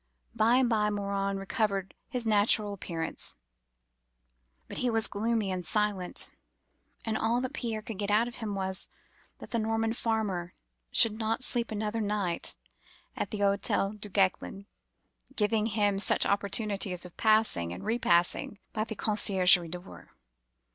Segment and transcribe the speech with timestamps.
[0.33, 3.35] By and by Morin recovered his natural appearance;
[4.67, 6.31] but he was gloomy and silent;
[7.05, 8.89] and all that Pierre could get out of him was,
[9.37, 10.55] that the Norman farmer
[10.91, 12.55] should not sleep another night
[13.15, 14.65] at the Hotel Duguesclin,
[15.35, 20.15] giving him such opportunities of passing and repassing by the conciergerie door.